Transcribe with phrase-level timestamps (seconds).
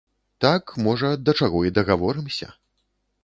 [0.45, 2.47] Так, можа, да чаго і дагаворымся.